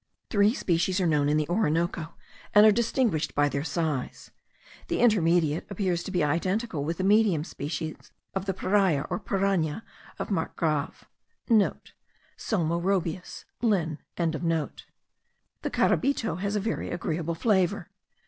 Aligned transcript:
Three 0.31 0.55
species 0.55 0.99
are 0.99 1.05
known 1.05 1.29
in 1.29 1.37
the 1.37 1.47
Orinoco, 1.47 2.15
and 2.55 2.65
are 2.65 2.71
distinguished 2.71 3.35
by 3.35 3.47
their 3.49 3.63
size. 3.63 4.31
The 4.87 4.99
intermediate 4.99 5.67
appears 5.69 6.01
to 6.01 6.09
be 6.09 6.23
identical 6.23 6.83
with 6.83 6.97
the 6.97 7.03
medium 7.03 7.43
species 7.43 8.11
of 8.33 8.45
the 8.45 8.53
piraya, 8.55 9.05
or 9.11 9.19
piranha, 9.19 9.83
of 10.17 10.29
Marcgrav.* 10.29 11.03
(* 11.71 12.35
Salmo 12.35 12.79
rhombeus, 12.79 13.45
Linn.) 13.61 13.99
The 14.17 14.41
caribito 15.69 16.37
has 16.39 16.55
a 16.55 16.59
very 16.59 16.89
agreeable 16.89 17.35
flavour. 17.35 17.91